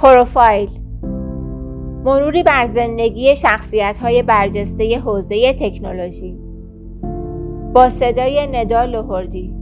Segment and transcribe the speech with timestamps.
[0.00, 0.68] پروفایل.
[2.04, 6.38] مروری بر زندگی شخصیت های برجسته حوزه تکنولوژی.
[7.74, 9.54] با صدای ندا لهردی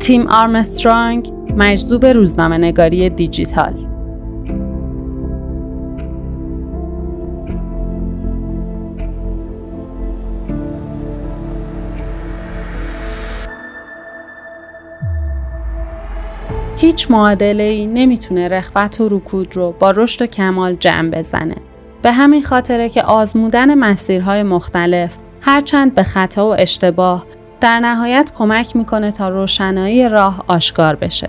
[0.00, 3.85] تیم آرمسترانگ مجذوب روزنامه نگاری دیجیتال.
[16.78, 21.56] هیچ معادله ای نمی‌تونه رخوت و رکود رو با رشد و کمال جمع بزنه.
[22.02, 27.26] به همین خاطره که آزمودن مسیرهای مختلف هرچند به خطا و اشتباه
[27.60, 31.28] در نهایت کمک می‌کنه تا روشنایی راه آشکار بشه.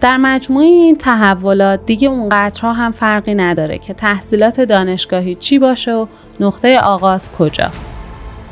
[0.00, 6.06] در مجموع این تحولات دیگه اونقدرها هم فرقی نداره که تحصیلات دانشگاهی چی باشه و
[6.40, 7.70] نقطه آغاز کجا.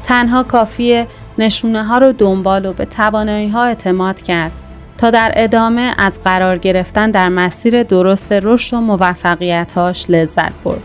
[0.04, 1.06] تنها کافیه
[1.38, 4.52] نشونه ها رو دنبال و به توانایی ها اعتماد کرد
[4.98, 10.82] تا در ادامه از قرار گرفتن در مسیر درست رشد و موفقیتهاش لذت برد.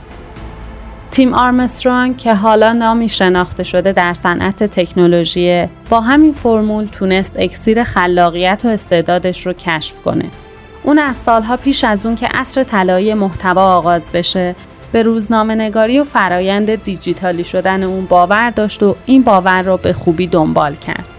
[1.11, 7.83] تیم آرمسترانگ که حالا نامی شناخته شده در صنعت تکنولوژی با همین فرمول تونست اکسیر
[7.83, 10.25] خلاقیت و استعدادش رو کشف کنه.
[10.83, 14.55] اون از سالها پیش از اون که عصر طلایی محتوا آغاز بشه
[14.91, 19.93] به روزنامه نگاری و فرایند دیجیتالی شدن اون باور داشت و این باور رو به
[19.93, 21.12] خوبی دنبال کرد.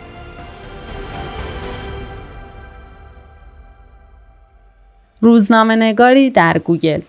[5.25, 7.00] روزنامه نگاری در گوگل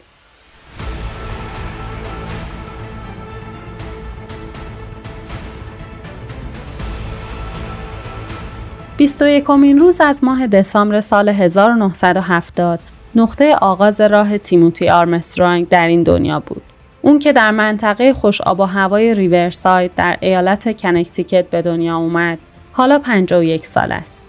[8.97, 12.79] 21 امین روز از ماه دسامبر سال 1970
[13.15, 16.61] نقطه آغاز راه تیموتی آرمسترانگ در این دنیا بود.
[17.01, 22.37] اون که در منطقه خوش آب و هوای ریورساید در ایالت کنکتیکت به دنیا اومد،
[22.71, 24.24] حالا 51 سال است.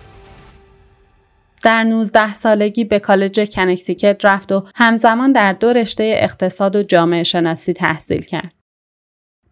[1.65, 7.22] در 19 سالگی به کالج کنکتیکت رفت و همزمان در دو رشته اقتصاد و جامعه
[7.22, 8.53] شناسی تحصیل کرد.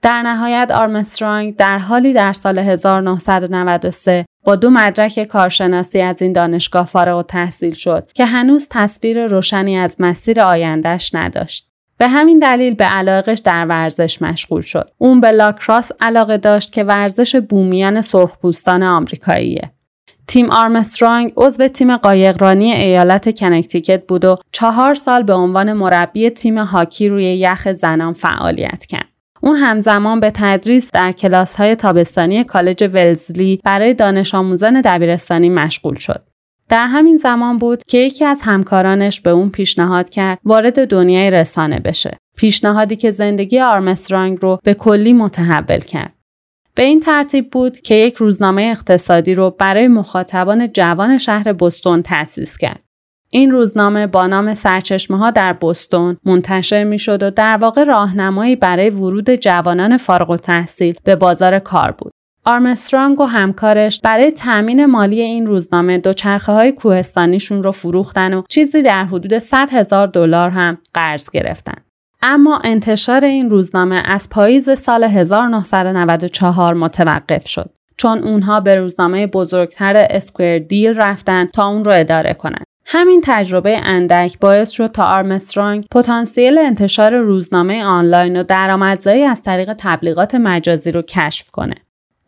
[0.03, 6.87] در نهایت آرمسترانگ در حالی در سال 1993 با دو مدرک کارشناسی از این دانشگاه
[6.87, 11.69] فارغ تحصیل شد که هنوز تصویر روشنی از مسیر آیندهش نداشت.
[11.99, 14.91] به همین دلیل به علاقش در ورزش مشغول شد.
[14.99, 19.71] اون به لاکراس علاقه داشت که ورزش بومیان سرخپوستان آمریکاییه.
[20.29, 26.59] تیم آرمسترانگ عضو تیم قایقرانی ایالت کنکتیکت بود و چهار سال به عنوان مربی تیم
[26.59, 29.09] هاکی روی یخ زنان فعالیت کرد.
[29.43, 35.95] اون همزمان به تدریس در کلاس های تابستانی کالج ولزلی برای دانش آموزان دبیرستانی مشغول
[35.95, 36.23] شد.
[36.69, 41.79] در همین زمان بود که یکی از همکارانش به اون پیشنهاد کرد وارد دنیای رسانه
[41.79, 42.17] بشه.
[42.37, 46.13] پیشنهادی که زندگی آرمسترانگ رو به کلی متحول کرد.
[46.77, 52.59] به این ترتیب بود که یک روزنامه اقتصادی رو برای مخاطبان جوان شهر بستون تأسیس
[52.59, 52.81] کرد.
[53.31, 58.57] این روزنامه با نام سرچشمه ها در بستون منتشر می شد و در واقع راهنمایی
[58.57, 62.13] برای ورود جوانان فارغ و تحصیل به بازار کار بود.
[62.47, 68.83] آرمسترانگ و همکارش برای تأمین مالی این روزنامه دوچرخه های کوهستانیشون رو فروختن و چیزی
[68.83, 71.84] در حدود 100 هزار دلار هم قرض گرفتن.
[72.27, 80.07] اما انتشار این روزنامه از پاییز سال 1994 متوقف شد چون اونها به روزنامه بزرگتر
[80.11, 82.65] اسکویر دیل رفتن تا اون رو اداره کنند.
[82.87, 89.75] همین تجربه اندک باعث شد تا آرمسترانگ پتانسیل انتشار روزنامه آنلاین و درآمدزایی از طریق
[89.79, 91.75] تبلیغات مجازی رو کشف کنه.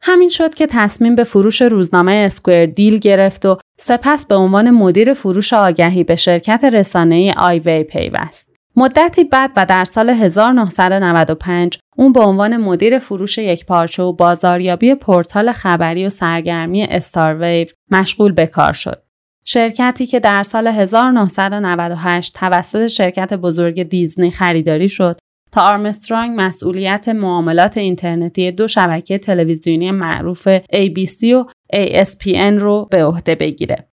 [0.02, 5.14] همین شد که تصمیم به فروش روزنامه اسکویر دیل گرفت و سپس به عنوان مدیر
[5.14, 8.55] فروش آگهی به شرکت رسانه‌ای آیوی پیوست.
[8.78, 15.52] مدتی بعد و در سال 1995 اون به عنوان مدیر فروش یکپارچه و بازاریابی پورتال
[15.52, 19.02] خبری و سرگرمی استارویو مشغول به کار شد.
[19.44, 25.18] شرکتی که در سال 1998 توسط شرکت بزرگ دیزنی خریداری شد
[25.52, 33.34] تا آرمسترانگ مسئولیت معاملات اینترنتی دو شبکه تلویزیونی معروف ABC و ESPN رو به عهده
[33.34, 33.88] بگیره.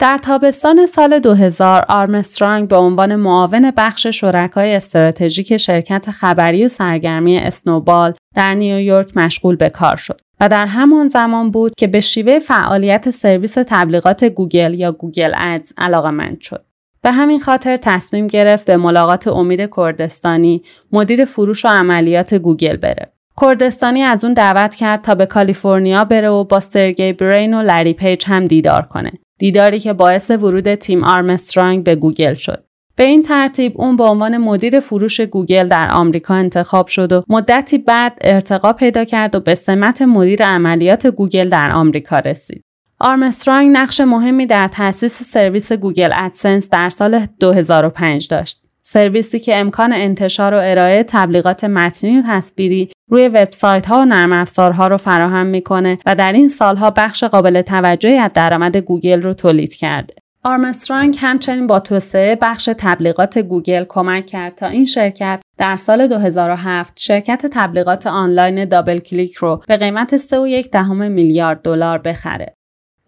[0.00, 7.38] در تابستان سال 2000 آرمسترانگ به عنوان معاون بخش شرکای استراتژیک شرکت خبری و سرگرمی
[7.38, 12.38] اسنوبال در نیویورک مشغول به کار شد و در همان زمان بود که به شیوه
[12.38, 16.64] فعالیت سرویس تبلیغات گوگل یا گوگل ادز علاقمند شد.
[17.02, 20.62] به همین خاطر تصمیم گرفت به ملاقات امید کردستانی
[20.92, 23.12] مدیر فروش و عملیات گوگل بره.
[23.40, 27.92] کردستانی از اون دعوت کرد تا به کالیفرنیا بره و با سرگی برین و لری
[27.92, 29.12] پیج هم دیدار کنه.
[29.38, 32.64] دیداری که باعث ورود تیم آرمسترانگ به گوگل شد.
[32.96, 37.78] به این ترتیب اون به عنوان مدیر فروش گوگل در آمریکا انتخاب شد و مدتی
[37.78, 42.64] بعد ارتقا پیدا کرد و به سمت مدیر عملیات گوگل در آمریکا رسید.
[43.00, 48.62] آرمسترانگ نقش مهمی در تأسیس سرویس گوگل ادسنس در سال 2005 داشت.
[48.80, 54.32] سرویسی که امکان انتشار و ارائه تبلیغات متنی و تصویری روی وبسایت ها و نرم
[54.32, 59.34] افزارها رو فراهم می‌کنه و در این سالها بخش قابل توجهی از درآمد گوگل رو
[59.34, 60.14] تولید کرده.
[60.44, 66.92] آرمسترانگ همچنین با توسعه بخش تبلیغات گوگل کمک کرد تا این شرکت در سال 2007
[67.00, 72.54] شرکت تبلیغات آنلاین دابل کلیک رو به قیمت 3.1 دهم میلیارد دلار بخره.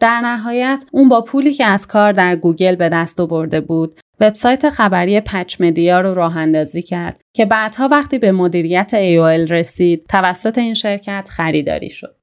[0.01, 4.69] در نهایت اون با پولی که از کار در گوگل به دست آورده بود وبسایت
[4.69, 10.59] خبری پچ مدیا رو راه اندازی کرد که بعدها وقتی به مدیریت AOL رسید توسط
[10.59, 12.17] این شرکت خریداری شد.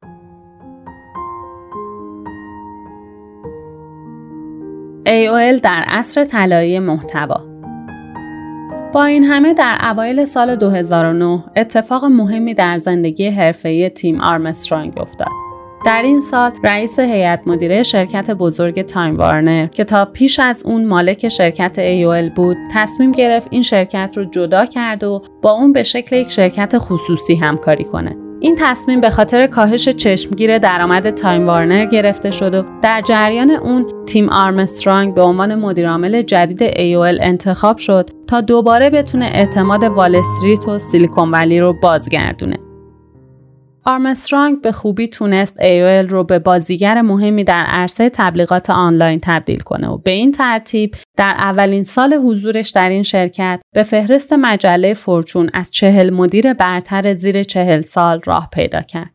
[5.07, 7.45] AOL در عصر طلایی محتوا
[8.93, 15.46] با این همه در اوایل سال 2009 اتفاق مهمی در زندگی حرفه‌ای تیم آرمسترانگ افتاد.
[15.85, 20.85] در این سال رئیس هیئت مدیره شرکت بزرگ تایم وارنر که تا پیش از اون
[20.85, 25.83] مالک شرکت AOL بود تصمیم گرفت این شرکت رو جدا کنه و با اون به
[25.83, 31.85] شکل یک شرکت خصوصی همکاری کنه این تصمیم به خاطر کاهش چشمگیر درآمد تایم وارنر
[31.85, 38.09] گرفته شد و در جریان اون تیم آرمسترانگ به عنوان مدیرعامل جدید AOL انتخاب شد
[38.27, 42.66] تا دوباره بتونه اعتماد وال استریت و سیلیکون ولی رو بازگردونه.
[43.87, 49.87] آرمسترانگ به خوبی تونست AOL رو به بازیگر مهمی در عرصه تبلیغات آنلاین تبدیل کنه
[49.87, 55.49] و به این ترتیب در اولین سال حضورش در این شرکت به فهرست مجله فورچون
[55.53, 59.13] از چهل مدیر برتر زیر چهل سال راه پیدا کرد.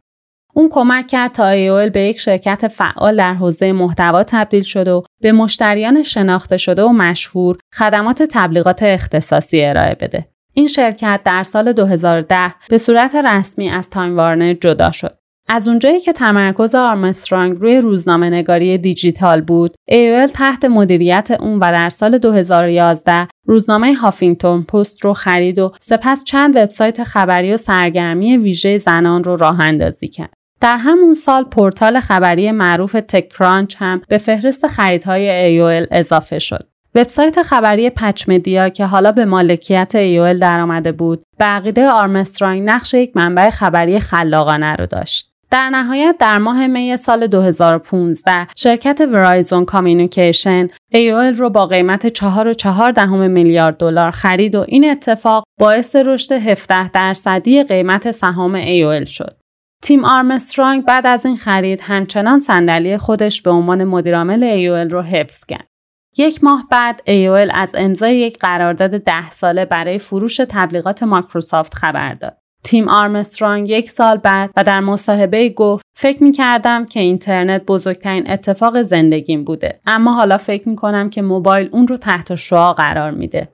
[0.55, 5.05] اون کمک کرد تا AOL به یک شرکت فعال در حوزه محتوا تبدیل بشه و
[5.23, 10.32] به مشتریان شناخته شده و مشهور خدمات تبلیغات اختصاصی ارائه بده.
[10.55, 15.15] این شرکت در سال 2010 به صورت رسمی از تایم وارنر جدا شد.
[15.49, 21.61] از اونجایی که تمرکز آرمسترانگ روی روزنامه نگاری دیجیتال بود، AOL تحت مدیریت اون و
[21.61, 28.37] در سال 2011 روزنامه هافینگتون پست رو خرید و سپس چند وبسایت خبری و سرگرمی
[28.37, 30.33] ویژه زنان رو راه اندازی کرد.
[30.61, 36.72] در همون سال پورتال خبری معروف تک کرانچ هم به فهرست خریدهای AOL اضافه شد.
[36.95, 42.95] وبسایت خبری پچ مدیا که حالا به مالکیت AOL درآمده بود به عقیده آرمسترانگ نقش
[42.95, 49.65] یک منبع خبری خلاقانه رو داشت در نهایت در ماه می سال 2015 شرکت ورایزون
[49.65, 56.33] کامیونیکیشن AOL رو با قیمت 4.4 دهم میلیارد دلار خرید و این اتفاق باعث رشد
[56.33, 59.37] 17 درصدی قیمت سهام ایول شد.
[59.83, 65.45] تیم آرمسترانگ بعد از این خرید همچنان صندلی خودش به عنوان مدیرعامل ایول رو حفظ
[65.45, 65.72] کرد.
[66.17, 72.15] یک ماه بعد AOL از امضای یک قرارداد ده ساله برای فروش تبلیغات مایکروسافت خبر
[72.15, 72.37] داد.
[72.65, 78.31] تیم آرمسترانگ یک سال بعد و در مصاحبه گفت فکر می کردم که اینترنت بزرگترین
[78.31, 83.11] اتفاق زندگیم بوده اما حالا فکر می کنم که موبایل اون رو تحت شعا قرار
[83.11, 83.49] میده.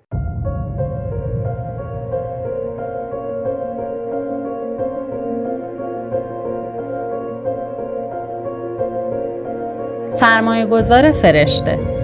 [10.11, 11.98] سرمایه گذار فرشته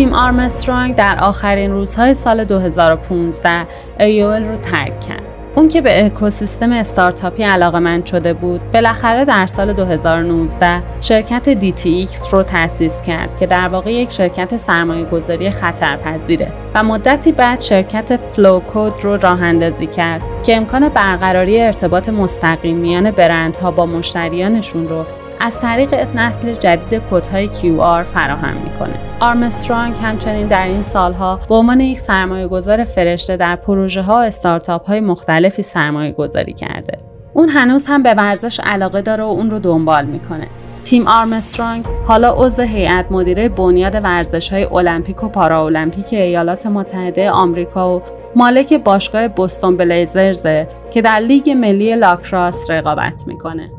[0.00, 3.66] تیم آرمسترانگ در آخرین روزهای سال 2015
[3.98, 5.22] AOL رو ترک کرد.
[5.54, 12.42] اون که به اکوسیستم استارتاپی علاقه‌مند شده بود بالاخره در سال 2019 شرکت DTX رو
[12.42, 18.60] تأسیس کرد که در واقع یک شرکت سرمایه گذاری خطرپذیره و مدتی بعد شرکت فلو
[18.60, 25.04] کود رو راه اندازی کرد که امکان برقراری ارتباط مستقیم میان برندها با مشتریانشون رو
[25.40, 28.94] از طریق نسل جدید کدهای QR فراهم می‌کنه.
[29.20, 34.18] آرمسترانگ همچنین در این سالها به عنوان یک سرمایه گذار فرشته در پروژه ها و
[34.18, 36.98] استارتاپ های مختلفی سرمایه گذاری کرده.
[37.34, 40.46] اون هنوز هم به ورزش علاقه داره و اون رو دنبال می‌کنه.
[40.84, 47.96] تیم آرمسترانگ حالا عضو هیئت مدیره بنیاد ورزش های المپیک و پاراولمپیک ایالات متحده آمریکا
[47.96, 48.02] و
[48.36, 50.46] مالک باشگاه بوستون بلیزرز
[50.90, 53.70] که در لیگ ملی لاکراس رقابت می‌کنه.